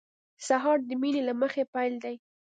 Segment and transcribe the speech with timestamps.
[0.47, 2.15] سهار د مینې له مخې پیل دی.